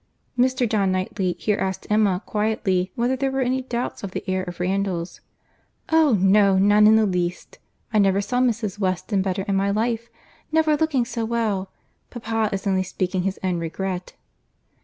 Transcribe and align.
Mr. 0.35 0.67
John 0.67 0.91
Knightley 0.91 1.33
here 1.37 1.59
asked 1.59 1.85
Emma 1.87 2.23
quietly 2.25 2.91
whether 2.95 3.15
there 3.15 3.29
were 3.29 3.41
any 3.41 3.61
doubts 3.61 4.01
of 4.03 4.09
the 4.13 4.27
air 4.27 4.41
of 4.41 4.59
Randalls. 4.59 5.21
"Oh! 5.91 6.17
no—none 6.19 6.87
in 6.87 6.95
the 6.95 7.05
least. 7.05 7.59
I 7.93 7.99
never 7.99 8.19
saw 8.19 8.39
Mrs. 8.41 8.79
Weston 8.79 9.21
better 9.21 9.43
in 9.43 9.55
my 9.55 9.69
life—never 9.69 10.75
looking 10.75 11.05
so 11.05 11.23
well. 11.23 11.69
Papa 12.09 12.49
is 12.51 12.65
only 12.65 12.81
speaking 12.81 13.21
his 13.21 13.39
own 13.43 13.59
regret." 13.59 14.13